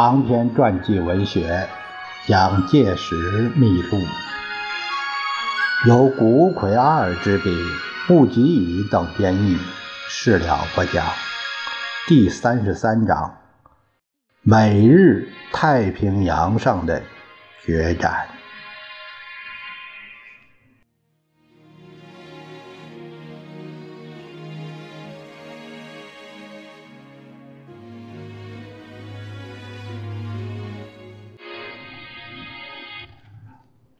[0.00, 1.68] 长篇传记文学
[2.28, 3.16] 《蒋介石
[3.56, 3.98] 秘录》，
[5.88, 7.50] 由古葵阿尔之笔，
[8.06, 9.58] 穆吉宇等编译，
[10.08, 11.04] 事了不讲。
[12.06, 13.38] 第三十三章：
[14.42, 17.02] 美日太平洋上的
[17.66, 18.37] 决战。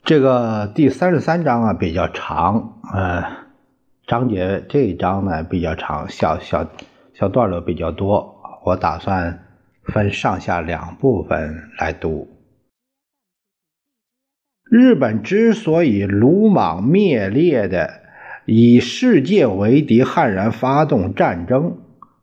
[0.09, 3.25] 这个第三十三章啊比较长，呃，
[4.07, 6.67] 章节这一章呢比较长，小小
[7.12, 9.45] 小段落比较多，我打算
[9.83, 12.27] 分上下两部分来读。
[14.65, 18.01] 日本之所以鲁莽灭裂的
[18.47, 21.77] 以世界为敌，悍然发动战争。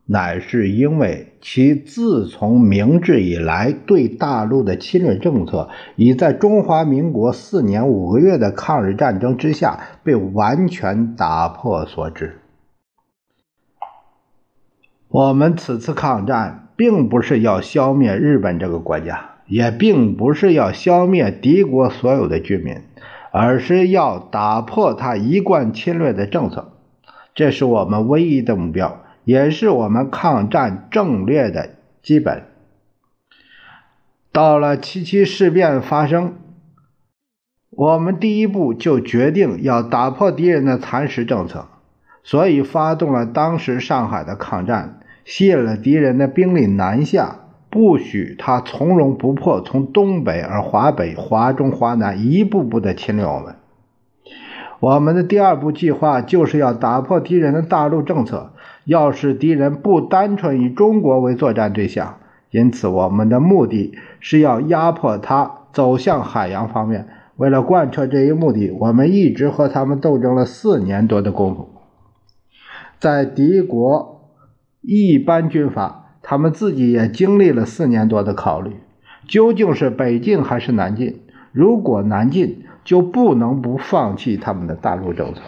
[0.08, 12.38] 乃是因为其自从明治以来对大陆的侵略政策，已在中华民国四年五个月的抗日战争之下被完全打破所致。
[15.08, 22.82] 我们此次抗战，并不是要消灭日本这个国家，也并不是要消灭敌国所有的居民，
[23.32, 26.74] 而是要打破他一贯侵略的政策，
[27.34, 29.02] 这是我们唯一的目标。
[29.26, 32.44] 也是我们抗战政略的基本。
[34.30, 36.34] 到了七七事变发生，
[37.70, 41.66] 我们第一步就决定要打破敌人的蚕食政策，
[42.22, 53.56] 所以发动了当时上海的抗战，吸引了敌人的兵力南下，不许他从容不迫从东北而华北、华中、华南一步步的侵略我们。
[54.86, 58.52] 我们的第二步计划就是要打破敌人的大陆政策。
[58.84, 62.18] 要使敌人不单纯以中国为作战对象，
[62.52, 67.08] 因此我们的目的是要压迫他走向海洋方面。
[67.34, 71.68] 为了贯彻这一目的，我们一直和他们斗争了四年多的功夫。
[73.00, 74.30] 在敌国
[74.80, 78.76] 一般军阀，他们自己也经历了四年多的考虑：
[79.26, 81.22] 究竟是北进还是南进？
[81.50, 85.42] 如果南进，就不能不放弃他们的大陆政策。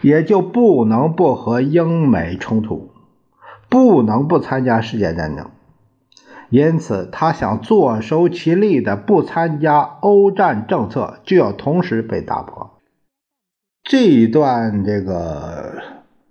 [0.00, 2.90] 也就不能不和英美冲突，
[3.68, 5.50] 不能不参加世界战争，
[6.50, 12.72] 因此他想坐收其利的不参加欧战政策就要同时被打破。
[13.84, 15.74] 这一段这个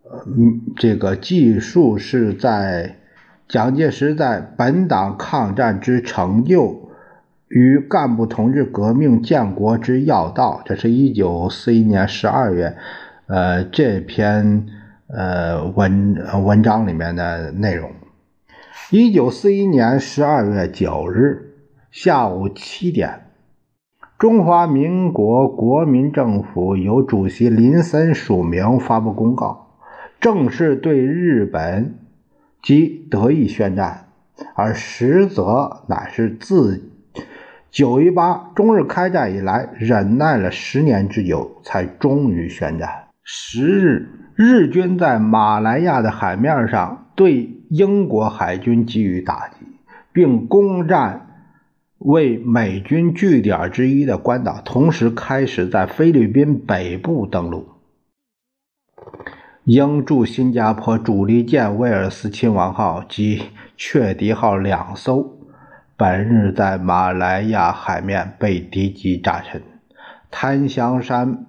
[0.03, 0.25] 呃
[0.75, 2.97] 这个记述是在
[3.47, 6.80] 蒋介石在本党抗战之成就
[7.51, 12.77] 与干部同志革命建国之要道，这是一九四一年十二月。
[13.27, 14.65] 呃，这篇
[15.07, 17.91] 呃文文章里面的内容，
[18.89, 21.53] 一九四一年十二月九日
[21.91, 23.27] 下午七点，
[24.17, 29.75] 中华民国国民政府由主席林森署名发布公告，
[30.19, 31.95] 正式对日本
[32.61, 34.07] 及德意宣战，
[34.55, 36.90] 而实则乃是自
[37.71, 43.07] 九一八中日开战以来，忍耐了十年之久，才终于宣战。
[43.23, 49.65] 十日，日军在马来亚的海面上对英国海军给予打击，
[50.11, 51.27] 并攻占
[51.99, 57.69] 为美军据点之一的关岛，同时开始在菲律宾北部登陆。
[59.63, 63.43] 英驻新加坡主力舰“威尔斯亲王号”及
[63.77, 65.37] “雀迪号”两艘，
[66.01, 69.61] 本日在马来亚海面被敌机炸沉。
[70.31, 71.45] 檀香山。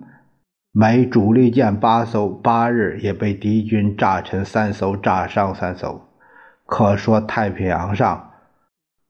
[0.73, 6.07] 美主力舰八艘，八日也被敌军炸沉三艘，炸伤三艘。
[6.67, 8.33] 可说太平洋上，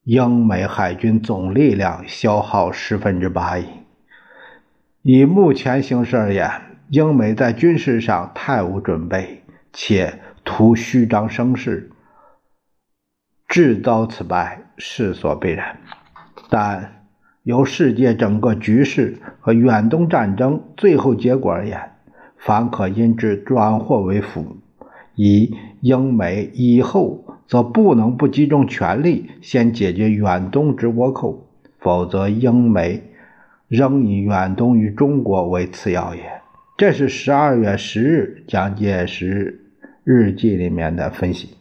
[0.04, 3.66] 英美海军总力量消耗十分之八矣。
[5.02, 6.48] 以目前形势而言，
[6.88, 9.42] 英美在军事上太无准备，
[9.72, 11.90] 且图虚张声势，
[13.48, 15.78] 致遭此败，势所必然。
[16.48, 16.98] 但。
[17.44, 21.90] 由世界整个局势和远东战争最后结果而言，
[22.38, 24.58] 凡可因之转祸为福。
[25.16, 31.48] 以英美以后则不能不集中全力先解决远东之倭寇，
[31.80, 33.02] 否则英美
[33.66, 36.22] 仍以远东与中国为次要也。
[36.76, 39.64] 这是十二月十日蒋介石
[40.04, 41.56] 日记里面的分析。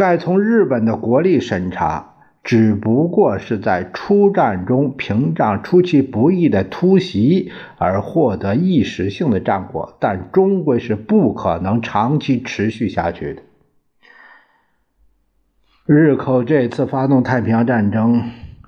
[0.00, 2.06] 该从日本的国力审查。
[2.42, 13.42] 只不过是在初战中屏障出其不意的突袭而获得一时性的战果，但终归是不可能长期持续下去的。
[15.84, 18.22] 日寇这次发动太平洋战争，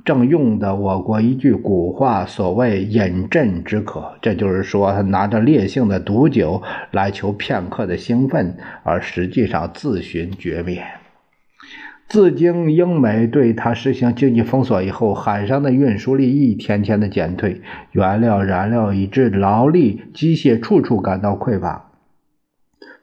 [0.05, 10.85] 正用的我国一句古话，所谓“饮鸩止渴”，这就是说，他拿着烈性的毒酒来求片刻的兴奋，而实际上自寻绝灭。
[12.13, 17.63] 自经英美对他实行经济封锁以后，海上的运输力一天天的减退，
[17.93, 21.92] 原料、燃料以致劳力、机械处处感到匮乏。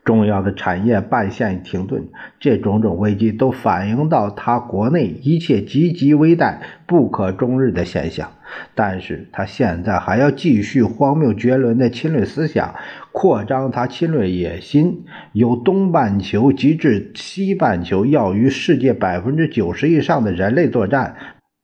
[0.10, 2.08] 重要的产业半线停顿，
[2.40, 6.56] 这种种危机都反映到他国内一切岌岌危殆、
[6.88, 8.28] 不可终日的现象。
[8.74, 12.74] 但是他现在还要继续荒谬绝伦的侵略思想，
[13.12, 21.16] 扩张他侵略野心，由东半球及至西半球要与世界百分之九十以上的人类作战，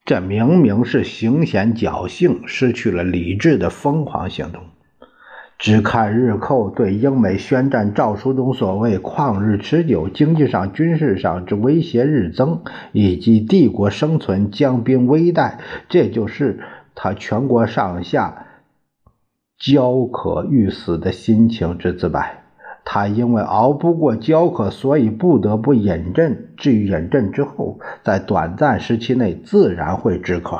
[0.06, 4.62] 这明明是行险侥幸、失去了理智的疯狂行动。
[5.58, 12.62] 只看日寇对英美宣战诏书中所谓“旷日持久”、经济上、军事上之威胁日增，
[12.92, 15.54] 以及帝国生存将兵危殆，
[15.88, 16.60] 这就是
[16.94, 18.46] 他全国上下
[19.58, 22.44] 焦渴欲死的心情之自白。
[22.84, 26.36] 他因为熬不过焦渴，所以不得不饮鸩。
[26.58, 30.60] 至于饮鸩之后，在短暂时期内自然会止渴。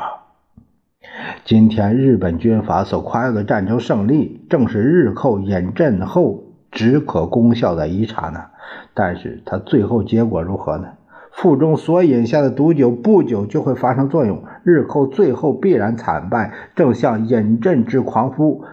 [1.44, 8.50] 今天日本军阀所夸耀的战争胜利，正是日寇饮鸩后止渴功效的一刹那。
[8.94, 10.88] 但是它最后结果如何呢？
[11.30, 18.64] 腹中所饮下的毒酒不久就会发生作用，日寇最后必然惨败，正像饮鸩之狂夫，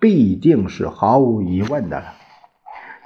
[0.00, 2.06] 必定是毫无疑问的了。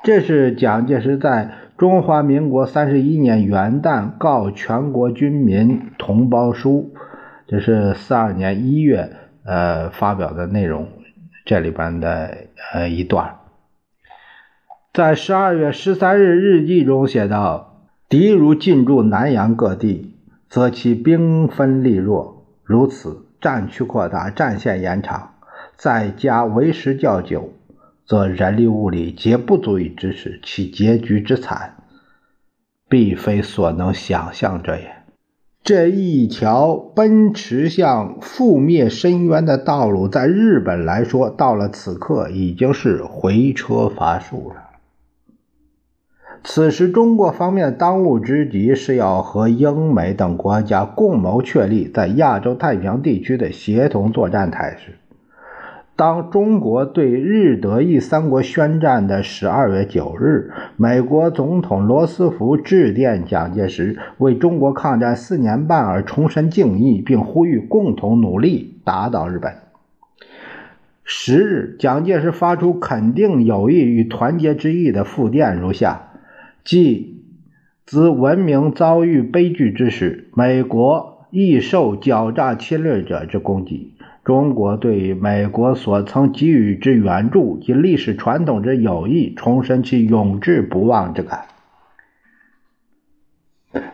[0.03, 6.92] 这是蒋介石在中华民国三十一年元旦告全国军民同胞书。
[7.53, 9.15] 这是四二年一月，
[9.45, 10.89] 呃，发表的内容，
[11.45, 12.35] 这里边的
[12.73, 13.41] 呃一段，
[14.95, 20.17] 在十二月十三日日记中写道：“敌如进驻南洋各地，
[20.49, 25.35] 则其兵分力弱，如此战区扩大，战线延长，
[25.77, 27.53] 再加为时较久，
[28.07, 31.75] 则人力物力皆不足以支持，其结局之惨，
[32.89, 34.91] 必非所能想象者也。”
[35.65, 44.71] 这一条奔驰向覆灭深渊的道路，在日本来说，到了此刻已经是回车乏术了。
[46.43, 54.99] 此时，中国方面当务之急是要和英美等国家共谋确立在亚洲太平洋地区的协同作战态势。
[55.95, 69.53] 当中国对日德意三国宣战的十二月九日，美国总统罗斯福致电蒋介石，为中国抗战四年半而重申敬意，并呼吁共同努力打倒日本。
[71.05, 76.09] 十日，蒋介石发出肯定友谊与团结之意的复电如下：
[76.65, 77.23] 即
[77.85, 83.93] 自文明遭遇悲剧之时，美国亦受狡诈侵略者之攻击。
[84.25, 91.47] 中国对美国所曾给予之援助及历史传统之友谊，重申其永志不忘之感。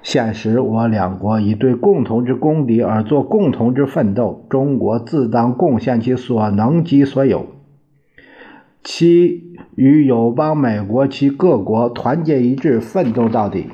[0.03, 7.47] 现时我两国已对共同之公敌而作共同之奋斗，中国自当贡献其所能及所有，
[8.83, 13.69] 其与友邦美国其各国团结一致，奋斗到底，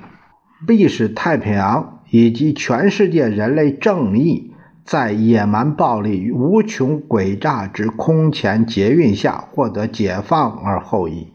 [0.69, 4.53] 必使太平洋以及全世界人类正义。
[4.85, 11.29] 在野蛮暴力与无穷诡诈之空前劫运下获得解放而后已。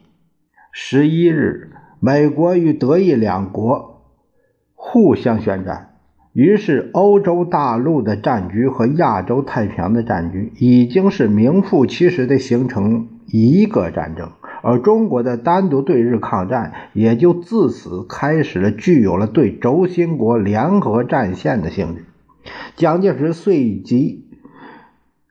[0.71, 4.03] 十一日，美国与德意两国
[4.75, 5.95] 互相宣战，
[6.31, 14.29] 于是欧洲大陆的战局和亚洲太平洋的战局已经是名副其实的形成一个战争，
[14.61, 22.05] 而中国的单独对日抗战也就自此开始了，具有了对轴心国联合战线的性质。
[22.75, 24.25] 蒋介石随即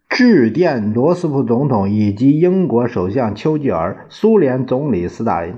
[0.08, 5.54] 致电罗斯福总统以及英国首相丘吉尔、苏联总理斯大林，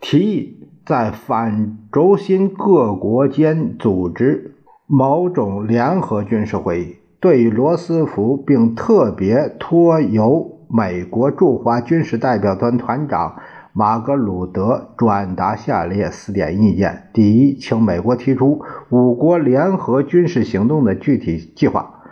[0.00, 4.54] 提议在反轴心各国间组织
[4.86, 6.96] 某种联合军事会议。
[7.20, 13.40] 对罗斯福，并特别托由美国驻华军事代表团团长。
[13.76, 22.04] 马格鲁德转达下列四点意见：第一，请美国提出五国联合军事行动的具体计划，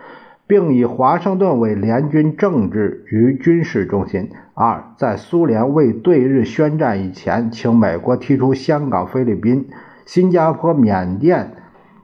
[0.48, 9.68] 并以华盛顿为联军政治与军事中心；二，在苏联未对日宣战以前，请美国提出香港、菲律宾、
[10.04, 11.52] 新加坡、缅甸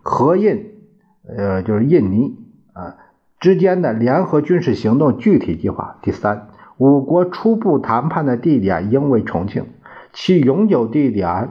[0.02, 0.66] 和印，
[1.36, 2.36] 呃，就是印尼
[2.74, 2.94] 啊
[3.40, 6.46] 之间的联合军事行动具体计划；第三。
[6.78, 9.66] 五国初步谈判的地点应为重庆，
[10.12, 11.50] 其永久地点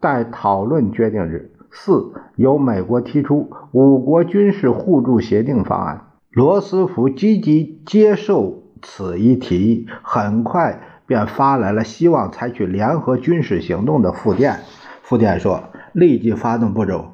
[0.00, 1.52] 待讨论决定日。
[1.72, 6.06] 四，由美国提出五国军事互助协定方案。
[6.30, 14.60] 罗斯福积极接受此一提议，很快便发来了希望采取联合军事行动的复电。
[15.02, 17.06] 复电说：“立即发动步骤，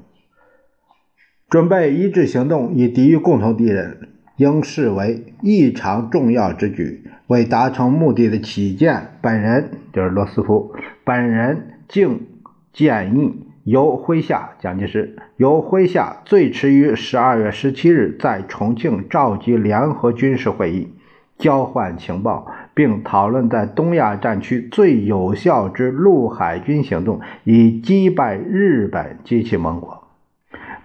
[1.48, 4.05] 准备一致行动以抵御共同敌人，
[4.36, 7.04] 应视为异常重要之举。
[7.26, 10.74] 为达成目的的起见，本人就是罗斯福，
[11.04, 12.26] 本人竟
[12.72, 20.92] 建议。”由麾下蒋介石由麾下最迟于十二月十七日在重庆召集联合军事会议，
[21.36, 30.04] 交换情报，并讨论在东亚战区最有效之陆海军行动，以击败日本及其盟国。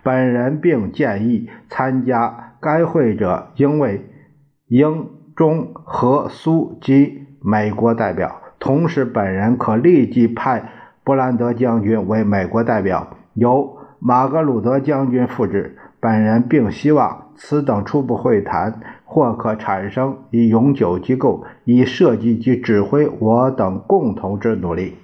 [0.02, 4.06] 本人并建议参加该会者应为
[4.68, 10.72] 英、中、和、苏及美国代表，同时本人可立即派。
[11.04, 15.78] 布兰德将军为美国代表，由马格鲁德将军复制。
[16.00, 24.96] 本人并希望此等初步会谈或可产生以永久机构，以设计及指挥我等共同之努力。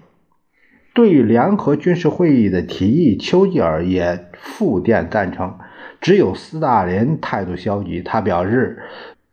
[0.93, 5.55] 对联合军事会议的提议，丘吉尔也复电赞成。
[5.99, 8.81] 只有斯大林态度消极，他表示，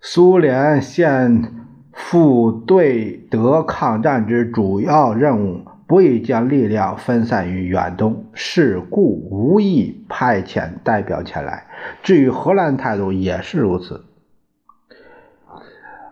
[0.00, 1.52] 苏联现
[1.92, 5.61] 负对德抗战之主要任务。
[5.87, 11.66] 不宜将力量分散于远东，是故无意派遣代表前来。
[12.02, 14.02] 至于荷兰态度也是如此。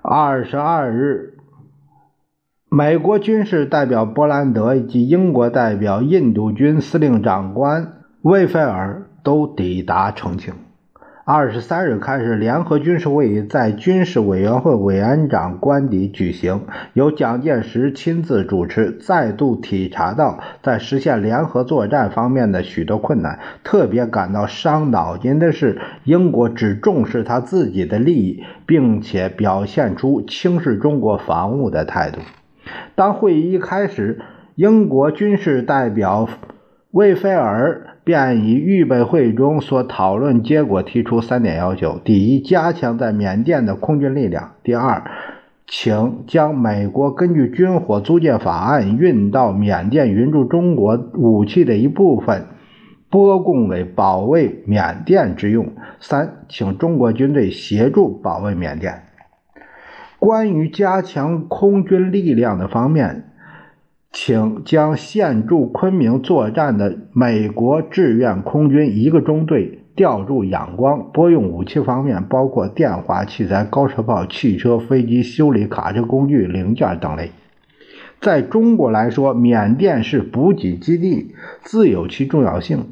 [0.02, 1.38] 二十二日，
[2.68, 10.55] 美国军事代表伯兰德以及英国代表印度军司令长官魏菲尔都抵达重庆。
[11.25, 16.62] 二十三日开始，联合军事会议在军事委员会委员长官邸举行，
[16.95, 23.38] 由蒋介石亲自主持，再度体察到在实现联合作战方面的许多困难。
[23.62, 32.19] 特别感到伤脑筋的是，英国只重视他自己的利益，并且表现出轻视中国防务的态度。
[32.97, 34.21] 当会议一开始，
[34.57, 36.29] 英国军事代表
[36.92, 37.88] 魏菲尔。
[38.04, 45.04] 便以预备会中所讨论结果提出三点要求：第一，加强在缅甸的空军力量；第二，
[45.68, 52.46] 请将美国根据军火租借法案运到缅甸援助中国武器的一部分
[53.08, 55.66] 拨供为保卫缅甸之用；
[56.00, 59.04] 三，请中国军队协助保卫缅甸。
[60.18, 63.28] 关于加强空军力量的方面。
[64.12, 77.31] 请将现驻昆明作战的美国志愿空军一个中队调驻仰光，拨用武器方面包括电话器材、高射炮、汽车、飞机、修理卡车工具零件等类。
[78.21, 82.88] 在中国来说，缅甸是补给基地，自有其重要性。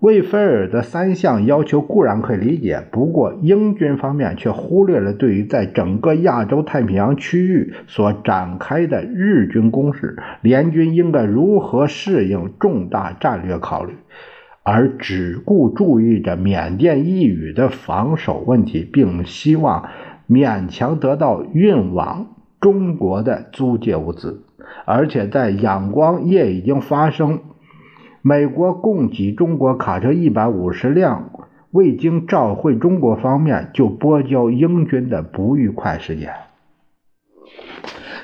[0.00, 13.94] 魏菲尔的三项要求固然可以理解，不过英军方面却忽略了对于在整个亚洲太平洋区域所展开的日军攻势，联军应该如何适应重大战略考虑，
[14.62, 19.88] 而只顾注意着缅甸一隅的防守问题，并希望
[20.28, 24.44] 勉强得到运往中国的租借物资，
[24.84, 27.40] 而且在仰光也已经发生。
[28.22, 31.30] 美国供给中国卡车一百五十辆，
[31.70, 36.32] 未经召回中国方面就拨交英军的不愉快事件。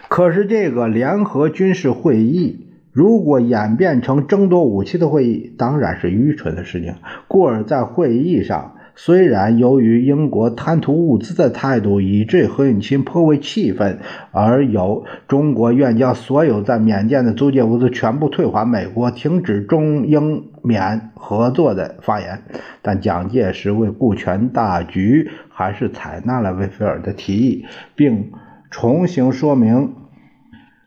[0.09, 6.95] 可是，这个联合军事会议如果演变成争夺武器的会议，当然是愚蠢的事情。
[7.29, 8.77] 故而在会议上。
[8.97, 13.99] 虽然由于英国贪图物资的态度，以致何应钦颇为气愤，
[14.31, 22.43] 而有中国愿将所有在缅甸的租借物资全部退还美国，停止中英缅合作的发言，
[22.83, 28.31] 但蒋介石为顾全大局，还是采纳了魏菲尔的提议，并
[28.71, 29.95] 重新说明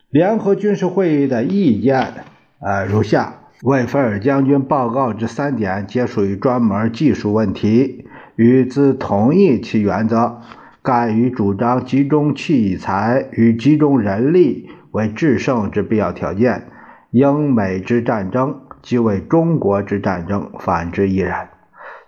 [0.10, 2.08] 联合军事会议的意见，
[2.60, 3.40] 呃，如下。
[3.64, 10.42] 魏菲尔将军报告这三点皆属于专门技术问题，与之同意其原则。
[10.84, 16.68] 盖于主张集中器材与集中人力为制胜之必要条件。
[17.10, 21.50] 英美之战争即为中国之战争，反之亦然。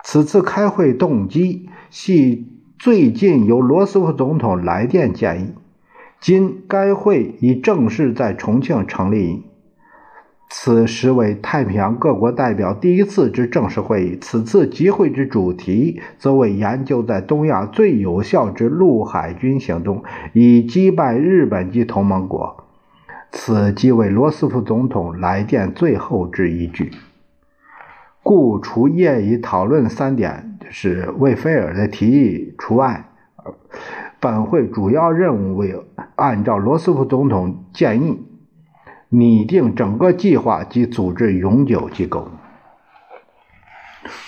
[0.03, 5.55] 此次开会动机系最近由罗斯福总统来电建议，
[6.21, 9.48] 今该会已正式在重庆成立。
[10.51, 14.17] 此时为太平洋各国代表第一次之正式会议。
[14.19, 20.03] 此次集会之主题，则为研究在东亚最有效之陆海军行动，
[20.33, 22.65] 以击败日本及同盟国。
[23.31, 26.91] 此即为罗斯福总统来电最后之一句。
[28.23, 33.05] 故除业已讨论三点，是魏菲尔的提议除外。
[34.19, 35.75] 本会主要任务为
[36.15, 38.25] 按照罗斯福总统建议
[39.09, 42.27] 拟定整个计划及组织永久机构。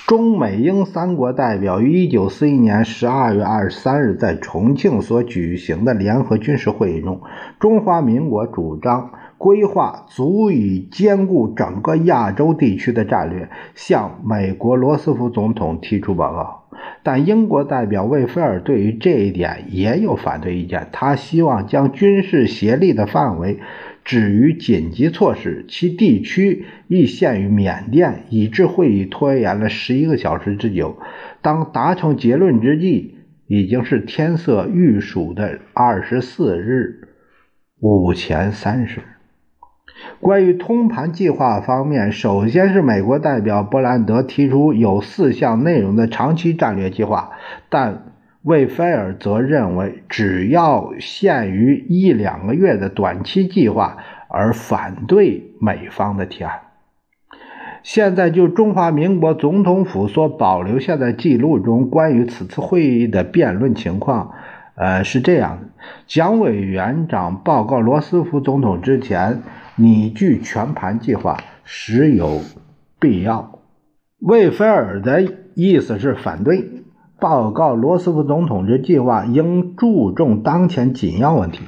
[0.07, 7.21] 中美英三国代表于1941年12月23日在重庆所举行的联合军事会议中，
[7.59, 16.57] 中华民国主张规划足以兼顾整个亚洲地区的战略，向美国罗斯福总统提出报告。
[17.03, 23.59] 但英国代表魏菲尔对于这一点也有反对意见，他希望将军事协力的范围。
[24.03, 30.97] 止于紧急措施，其地区亦限于缅甸，以致会议拖延了十一个小时之久。
[31.41, 33.15] 当达成结论之际，
[33.47, 37.09] 已经是天色欲曙的二十四日
[37.79, 39.01] 午前三时。
[40.19, 47.31] 关于通盘计划方面，首先是美国代表布兰德提出有四项内容的长期战略计划，
[47.69, 48.05] 但。
[48.43, 56.61] 魏菲尔则认为，只要限于一两个月的短期计划，而反对美方的提案。
[57.83, 64.33] 现在就中华民国总统府所保留下的记录中关于此次会议的辩论情况，
[64.75, 65.67] 呃，是这样的：
[66.07, 69.41] 蒋委员长报告罗斯福总统之前，
[69.75, 72.41] 拟具全盘计划时有
[72.99, 73.59] 必要。
[74.19, 76.80] 魏菲尔的意思是反对。
[77.21, 81.59] 报告罗斯福总统之计划应注重当前紧要问题。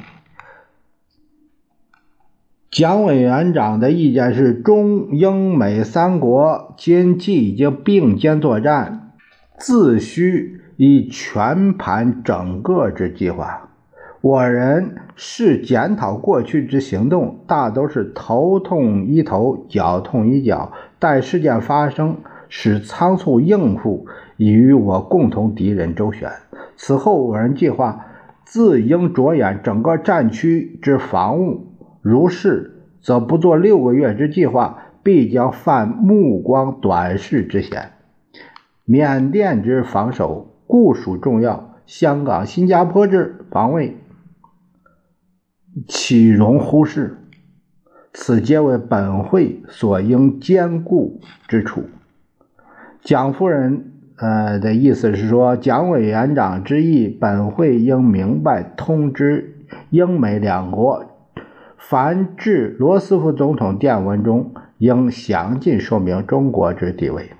[2.71, 9.11] 蒋委员长的意见是：中英美三国今既已经并肩作战，
[9.59, 13.69] 自需以全盘整个之计划。
[14.21, 22.17] 我人是检讨过去之行动，大都是头痛医头，脚痛医脚，待事件发生，
[22.49, 24.07] 使仓促应付。
[24.43, 26.29] 已与我共同敌人周旋。
[26.75, 28.07] 此后，我人计划
[28.43, 31.67] 自应着眼整个战区之防务。
[32.01, 37.93] 如是，则不做六个月之计划，必将犯目光短视之嫌。
[38.83, 43.95] 缅甸之防守固属重要，香港、新加坡之防卫
[45.87, 47.15] 岂容忽视？
[48.11, 51.83] 此皆为本会所应兼顾之处。
[53.01, 53.92] 蒋夫人。
[54.17, 59.55] 呃的意思是说，蒋委员长之意，本会应明白通知
[59.89, 61.05] 英美两国，
[61.77, 67.31] 凡致罗斯福总统电文中，应详尽说明中国之地位。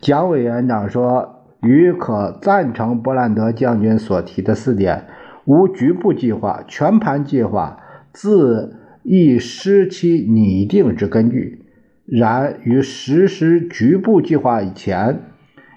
[0.00, 5.06] 蒋委员长说，予可赞成布兰德将军所提的四点：
[5.44, 7.80] 无局部计划，全盘计划
[8.12, 11.66] 自亦失其拟定之根据。
[12.06, 15.20] 然于实施局部计划以前，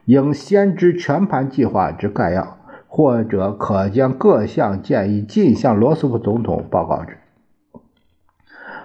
[0.05, 7.17] 应先知全盘计划之概要，或者可将各项建议尽向罗斯福总统报告之。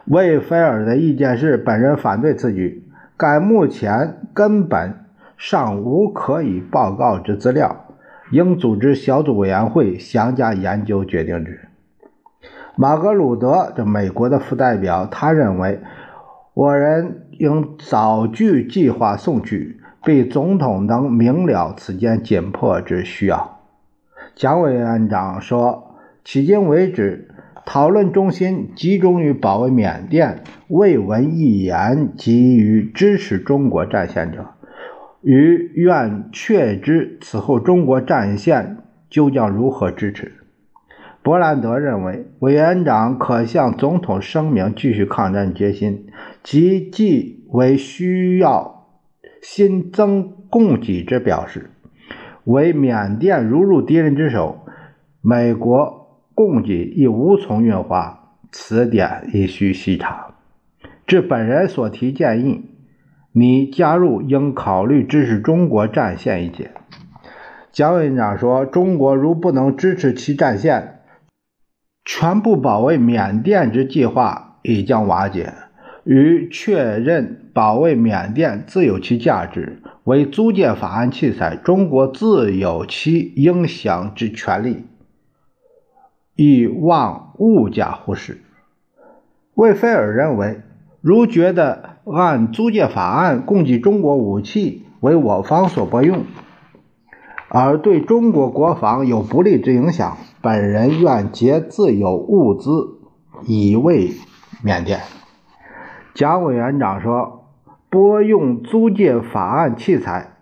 [0.05, 2.85] 魏菲尔的意见是：本人反对此举，
[3.17, 5.05] 该目前根本
[5.37, 7.85] 尚无可以报告之资料，
[8.31, 11.61] 应组织小组委员会详加研究决定之。
[12.77, 15.81] 马格鲁德，这美国的副代表，他认为，
[16.55, 19.78] 我人应早据计划送去。
[20.05, 23.61] 被总统能明了此间紧迫之需要。
[24.35, 27.29] 蒋委员长说：“迄今为止，
[27.67, 34.47] 讨论中心集中于保卫缅甸，未闻一言给予支持中国战线者。
[35.23, 38.79] 于愿确知此后中国战线
[39.11, 40.33] 究将如何支持。”
[41.21, 46.07] 伯兰德认为，委员长可向总统声明继续抗战决心，
[46.43, 48.78] 即既为需要。
[49.43, 51.71] 新增供给之表示，
[52.45, 54.67] 为缅甸如入敌人之手，
[55.21, 60.35] 美国供给亦无从运华，此点亦需细查。
[61.07, 62.65] 至本人所提建议，
[63.33, 66.71] 你加入应考虑支持中国战线一节。
[67.71, 71.01] 蒋委员长说，中国如不能支持其战线，
[72.05, 75.53] 全部保卫缅甸之计划已将瓦解。
[76.05, 84.85] 与确认保卫缅甸自有其价值，为租借法案器材，中国自有其应享之权利，
[86.37, 88.43] 亦望物价忽视。
[89.55, 90.61] 魏菲尔认为，
[91.01, 96.23] 如觉得按租借法案供给中国武器为我方所不用，
[97.49, 103.01] 而对中国国防有不利之影响，本人愿竭自有物资
[103.49, 104.13] 以为
[104.63, 105.01] 缅甸。
[106.15, 107.38] 蒋委员长说
[107.91, 110.37] ：“拨用租借法案器材，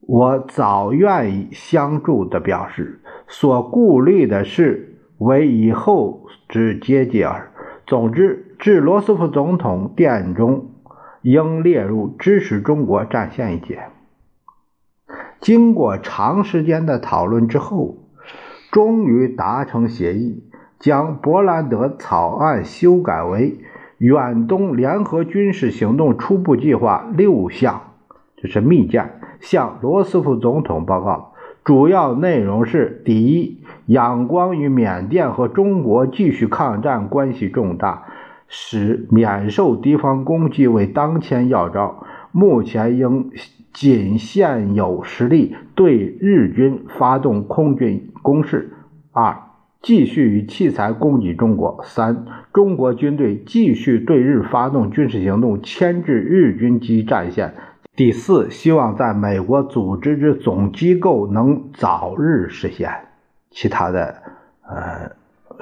[0.00, 7.52] 我早愿意相助的表示，所顾虑的是为以后之接济耳。
[7.86, 10.70] 总之，致罗斯福总统电中
[11.22, 13.84] 应列入支持中国战线一节。
[15.40, 17.98] 经过长时间的讨论之后，
[18.72, 20.42] 终于达成协议，
[20.80, 23.60] 将伯兰德草案修改为。
[23.98, 27.80] 远东联合军事行动初步计划六项，
[28.36, 31.32] 这是密件，向罗斯福总统报告。
[31.64, 38.04] 主要内容是：第一，仰光与缅甸和中国继续抗战关系重大，
[38.48, 42.04] 使免受敌方攻击为当前要招。
[42.32, 43.30] 目前应
[43.72, 48.74] 仅现有实力对日军发动空军攻势。
[49.12, 49.43] 二。
[49.84, 51.78] 继续与器材供给中国。
[51.84, 57.52] 三、中国军队继续对日发动军事行动，牵制日军及战线。
[57.94, 62.90] 第四，希望在美国组织之总机构能早日实现。
[63.50, 64.22] 其他的，
[64.66, 65.10] 呃，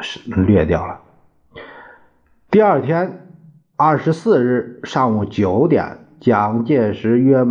[0.00, 1.00] 是略掉了。
[2.48, 3.26] 第二天，
[3.76, 7.44] 二十四日上午九点，蒋介石约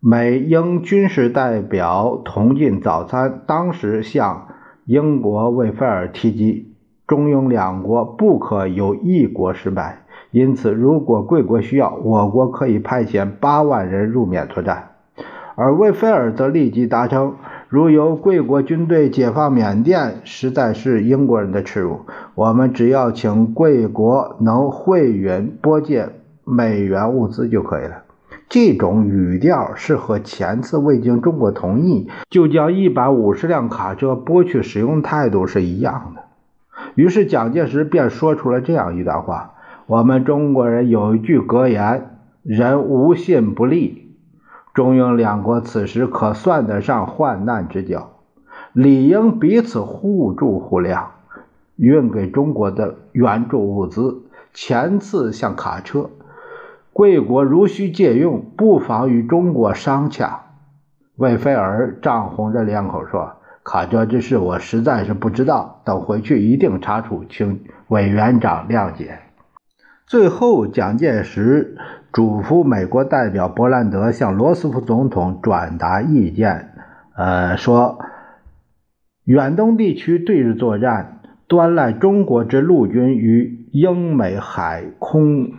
[0.00, 4.48] 美英军事代表同进早餐，当时向。
[4.86, 6.74] 英国为菲尔提及，
[7.06, 14.90] 中英两国不可有一国失败，因此，如果贵国需要，我国可以派遣八万人入缅作战。
[15.56, 17.36] 而魏菲尔则立即答称，
[17.68, 22.00] 如由贵国军队解放缅甸，实在是英国人的耻辱。
[22.34, 26.10] 我们只要请贵国能汇允拨借
[26.44, 28.03] 美元物资就可以了。
[28.48, 36.22] 这种语调是和前次未经中国同意就将一百五十辆卡车拨去使用态度是一样的。
[36.94, 39.54] 于是蒋介石便说出了这样一段话
[39.86, 44.12] ：“我们中国人有一句格言，人无信不立。
[44.72, 48.10] 中英两国此时可算得上患难之交，
[48.72, 51.06] 理应彼此互助互谅。
[51.76, 56.10] 运给中国的援助物资，前次像卡车。”
[56.94, 60.42] 贵国如需借用，不妨与中国商洽。
[61.16, 63.32] 魏菲尔涨红着脸口说
[63.64, 69.18] ：“卡车之事，我实在是不知道，等回去一定查处，请委员长谅解。”
[70.06, 71.76] 最后，蒋介石
[72.12, 76.74] 嘱咐美国代表伯兰德向罗斯福总统转达意见，
[77.16, 77.98] 呃，说
[79.24, 85.54] 远东地区对日作战，端赖中国之陆军与英美海空。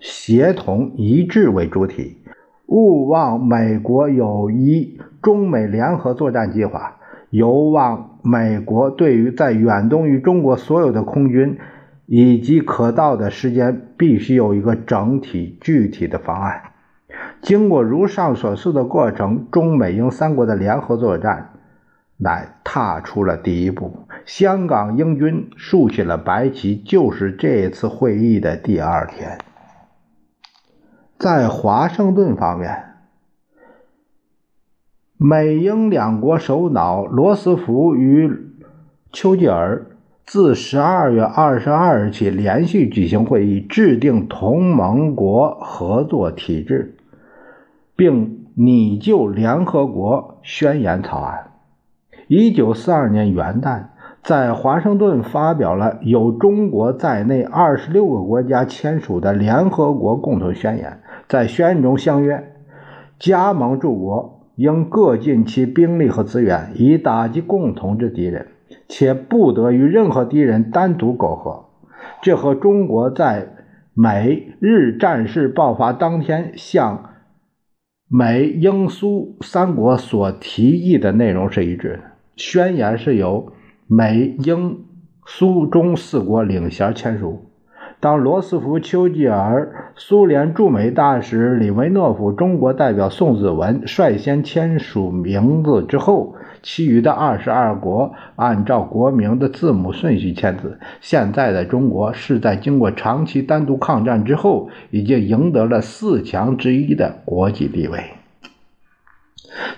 [0.00, 2.18] 协同一致为主体，
[2.66, 6.96] 勿忘美国有一中美联合作战计划，
[7.30, 11.58] 尤望美国对于在远东与中国所有的空军
[12.06, 16.62] 以及可到的时间，必须有一个整体具体的方案。
[17.40, 21.50] 经过如上所述的过程，中美英三国的联合作战
[22.16, 24.06] 乃踏出了第一步。
[24.24, 29.38] 香港英军竖起了白旗，就是这次会议的第二天。
[31.18, 32.84] 在华盛顿方面，
[35.16, 38.52] 美英两国首脑罗斯福与
[39.10, 39.86] 丘吉尔
[40.24, 46.96] 自十二月二十二日起连续举行会议，制定同盟国合作体制，
[47.96, 51.50] 并拟就联合国宣言草案。
[52.28, 53.86] 一九四二年元旦。
[54.20, 62.52] 在华盛顿发表了有中国在内二十六个国家签署的联合国共同宣言，在宣言中相约，
[63.18, 68.48] 加盟诸国应各尽其兵力和资源，以打击共同之敌人，
[68.88, 71.66] 且不得与任何敌人单独苟合。
[72.22, 73.48] 这和中国在
[73.94, 77.10] 美日战事爆发当天向
[78.08, 82.10] 美英苏三国所提议的内容是一致的。
[82.36, 83.52] 宣言是由。
[83.90, 84.84] 美英
[85.24, 87.47] 苏中四国领衔签署。
[88.00, 100.78] 当罗斯福、丘吉尔、苏联驻美大使李维诺夫、中国代表宋子文率先签署名字之后，其余的二十二国按照国名的字母顺序签字。
[101.00, 108.17] 现在的中国是在经过长期单独抗战之后，已经赢得了四强之一的国际地位。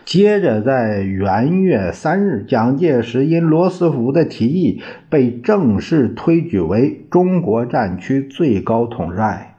[0.04, 9.56] 接着，在元月三日，蒋介石因罗斯福的提议，被正式推举为中国战区最高统帅，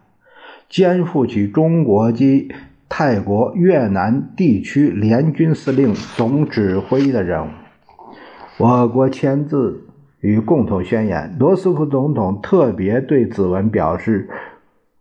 [0.69, 2.49] 肩负起中国及
[2.89, 7.49] 泰国、越南地区联军司令总指挥的任务。
[8.57, 9.88] 我国签字
[10.19, 14.29] 与共同宣言，罗斯福总统特别对子文表示。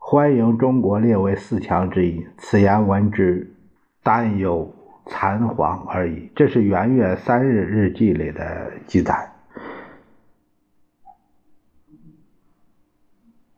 [0.03, 2.27] 欢迎中国列为四强之一。
[2.37, 3.55] 此言闻之，
[4.03, 4.75] 但有
[5.07, 6.31] 残黄而已。
[6.35, 9.33] 这是元月三日日记里的记载。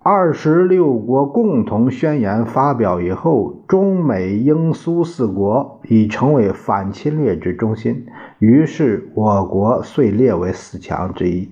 [0.04, 8.06] 二十六国共同宣言发表以后，中美英苏四国已成为反侵略之中心，
[8.40, 11.48] 于是我国遂列为四强之一。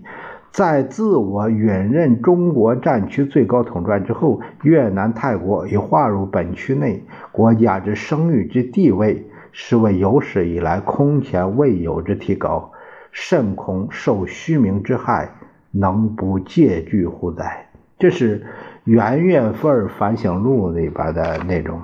[0.50, 12.72] 在自我允认中国战区最高统帅之后，越南、泰国已划入本区内，国家之声誉之地位，是为有史以来空前未有之提高，
[13.10, 15.34] 甚恐受虚名之害，
[15.70, 17.68] 能不戒惧乎哉？
[17.98, 18.46] 这是
[18.84, 21.80] 元月份反省录里边的内容。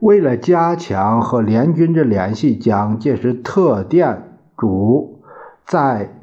[0.00, 5.22] 为了加强和联军的联系，蒋介石特电主
[5.64, 6.20] 在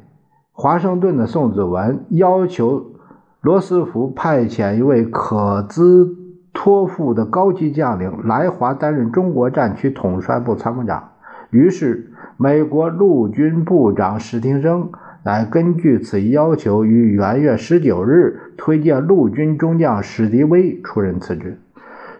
[0.52, 2.92] 华盛顿的宋子文，要求
[3.40, 6.16] 罗斯福派遣一位可资
[6.54, 11.10] 托付的高级将领来华担任中国战区统帅部参谋长。
[11.50, 14.88] 于是，美国陆军部长史汀生。
[15.26, 21.58] 乃根据此要求，于元月十九日推荐陆军中将史迪威出任此职。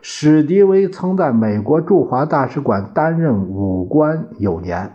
[0.00, 4.92] 史迪威曾在美国驻华大使馆担任武官有年，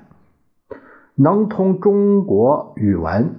[1.13, 3.29] 能通中国语文。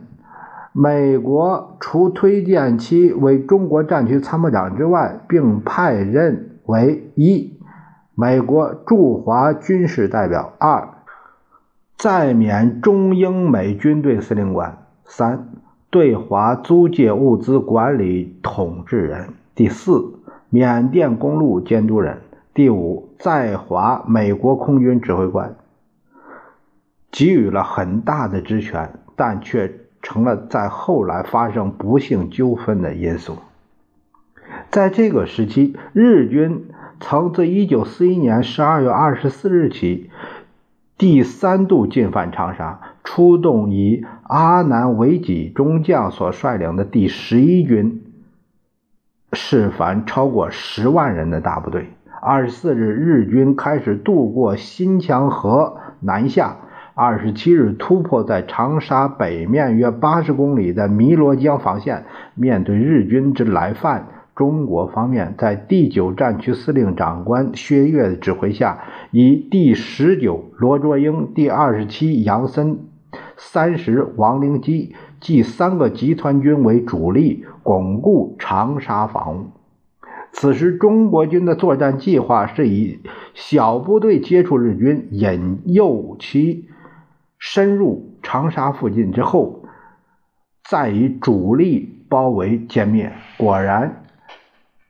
[0.73, 7.59] 美国除推荐其为中国战区参谋长之外，并派任为一。
[8.15, 10.89] 美国驻华军事代表二。
[11.97, 15.49] 再免中英美军队司令官，三。
[15.91, 20.15] 对华租借物资管理统治人，第四。
[20.49, 22.19] 缅甸公路监督人，
[22.55, 23.09] 第五。
[23.19, 25.57] 在华美国空军指挥官，
[27.11, 33.39] 给予了很大的职权，但却成了在后来发生不幸纠纷的因素。
[34.71, 36.67] 在这个时期，日军
[37.01, 40.11] 曾自1941年12月24日起。
[40.99, 48.03] 第三度进犯长沙，出动以阿南惟几中将所率领的第十一军，
[49.33, 51.89] 释凡超过十万人的大部队。
[52.21, 56.59] 二十四日，日军开始渡过新墙河南下。
[57.03, 62.05] 二十七日，突破在长沙北面约八十公里的汨罗江防线。
[62.35, 64.07] 面对日军之来犯。
[64.37, 68.81] 中国方面在第九战区司令长官薛岳的指挥下，
[69.13, 72.81] 以第十九罗卓英、第二十七杨森、
[73.39, 79.47] 三十王灵基即三个集团军为主力，巩固长沙防务。
[80.33, 82.99] 此时，中国军的作战计划是以
[83.33, 86.67] 小部队接触日军，引诱其
[87.41, 89.65] 深入长沙附近之后，
[90.63, 93.13] 再以主力包围歼灭。
[93.37, 94.05] 果然。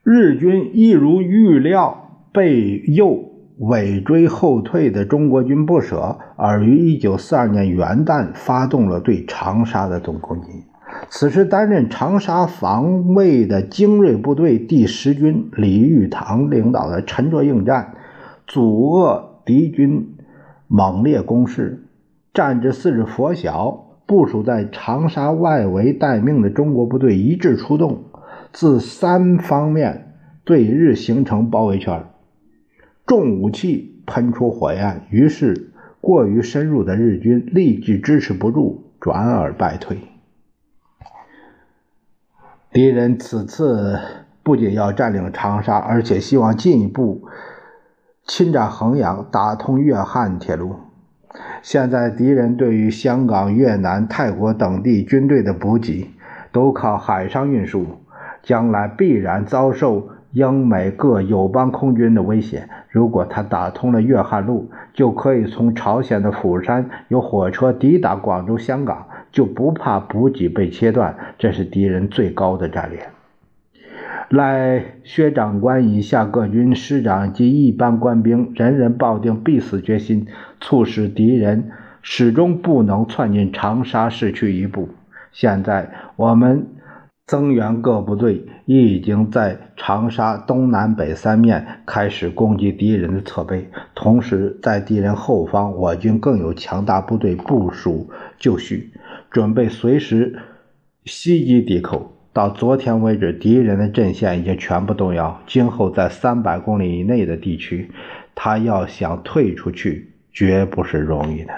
[0.03, 3.23] 日军一如预料，被诱
[3.59, 10.47] 尾追后退的中国军不舍，而于一九四二年元旦发动了对长沙的总攻击。
[11.07, 17.93] 此时，担任长沙防卫的精锐部队第十军李玉堂领导的沉着应战，
[18.47, 20.15] 阻遏敌军
[20.67, 21.85] 猛烈攻势。
[22.33, 28.05] 战至次日拂晓，部署在长沙外围待命的中国部队一致出动。
[28.53, 32.05] 自三方面对日形成包围圈，
[33.05, 39.99] 重武器喷出火焰，于是过于深入的日军立即支持不住，转而败退。
[42.73, 43.99] 敌人此次
[44.43, 47.23] 不仅要占领长沙，而且希望进一步
[48.25, 50.75] 侵占衡阳，打通粤汉铁路。
[51.61, 56.09] 现在敌人对于香港、越南、泰国等地军队的补给，
[56.51, 57.85] 都靠海上运输。
[58.43, 62.67] 将来必然遭受英美各友邦空军的威胁。
[62.89, 71.15] 如果他打通了粤汉路，就可以从朝鲜的釜山有火车抵达广州、香港，就不怕补给被切断。
[71.37, 72.99] 这是敌人最高的战略。
[74.31, 80.25] 赖薛长官以下各军师长及一般官兵，人人抱定必死决心，
[80.59, 81.69] 促使敌人
[82.01, 84.89] 始终不能窜进长沙市区一步。
[85.31, 86.65] 现在我们。
[87.27, 98.91] 增援各部队已经在长沙东南北三面开始攻击敌人的侧背，同时在敌人后方，我军更有强大部队部署就绪，
[99.29, 100.39] 准备随时
[101.05, 102.11] 袭击敌寇。
[102.33, 107.91] 到昨天为止，敌人的阵线已经全部动摇，今后在三百公里以内的地区，
[108.33, 111.53] 他要想退出去，绝不是容易的。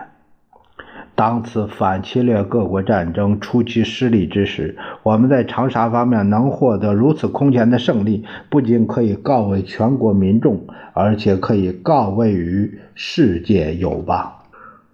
[1.15, 14.33] 当此反侵略各国战争初期失利之时，我们在长沙方面能获得如此空前的胜利，不仅可以告慰全国民众，而且可以告慰于世界友邦。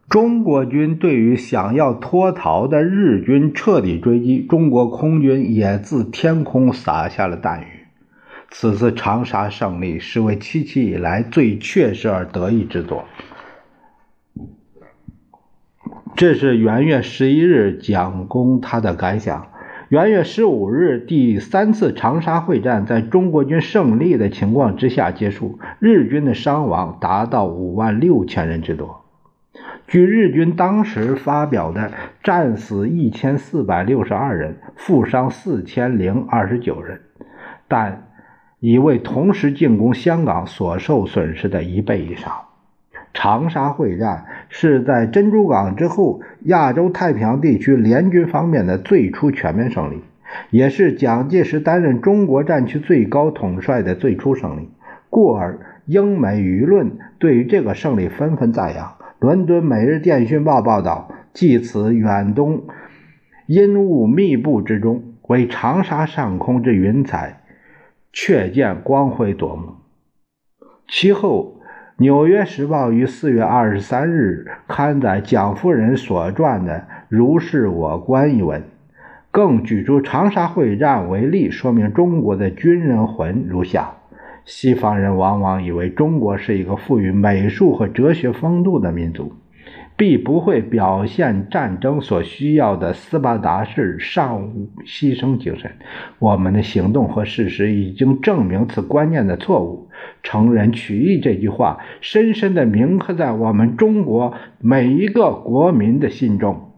[0.10, 7.66] 中国军对于想要脱逃的日军彻底追击，中国空军也自天空洒下了弹雨。
[8.50, 13.06] 此次长沙胜利是为七七以来最确实而得意之作。
[16.16, 19.52] 这是元月十一日蒋公他的感想。
[19.90, 28.99] 元月十五日，第三次长沙会战在中国军胜利的情况之下结束，日军的伤亡达到五万六千人之多。
[29.90, 37.02] 据日军当时发表的，战死一千四百六十二人，负伤四千零二十九人，
[37.68, 38.04] 但
[38.60, 42.32] 已为同时进攻香港所受损失的一倍以上。
[43.16, 50.04] 长沙会战是在珍珠港之后亚洲太平洋地区联军方面的最初全面胜利，
[50.52, 54.70] 也是蒋介石担任中国战区最高统帅的最初胜利。
[55.10, 58.99] 故而，英美舆论对于这个胜利纷纷赞扬。
[59.20, 62.64] 伦敦《每日电讯报》报道：“继此远东
[63.48, 67.42] 阴雾密布之中，为长沙上空之云彩，
[68.14, 69.76] 却见光辉夺目。”
[70.88, 71.56] 其后。
[72.02, 76.78] 《纽约时报》于四月二十三日刊载蒋夫人所撰的
[77.10, 78.64] 《如是我观》一文，
[79.32, 83.96] 更举出长沙会战为例，说明中国的军人魂如下：
[84.52, 89.32] 西方人往往以为中国是一个富于美术和哲学风度的民族。
[89.96, 95.70] 必不会表现战争所需要的斯巴达式尚武牺牲精神。
[96.20, 99.90] 我们的行动和事实已经证明此观念的错误。
[100.24, 106.69] 成人取义这句话，深深地铭刻在我们中国每一个国民的心中。